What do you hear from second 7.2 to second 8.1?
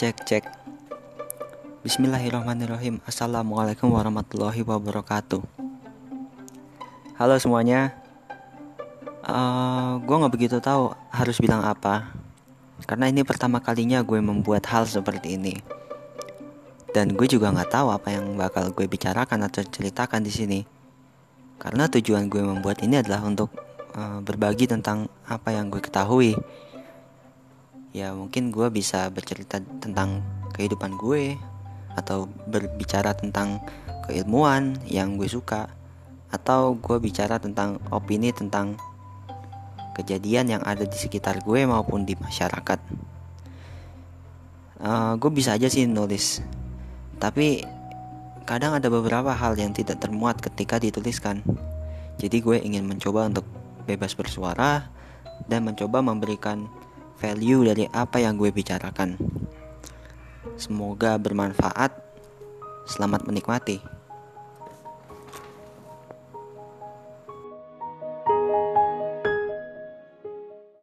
Halo semuanya.